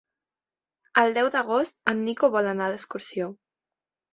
El 1.01 1.13
deu 1.17 1.29
d'agost 1.35 1.77
en 1.93 2.01
Nico 2.07 2.33
vol 2.37 2.51
anar 2.55 2.71
d'excursió. 2.73 3.29